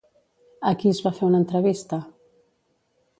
[0.69, 2.03] A qui es va fer una entrevista?